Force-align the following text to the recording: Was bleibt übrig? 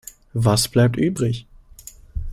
Was 0.33 0.67
bleibt 0.67 0.97
übrig? 0.97 1.45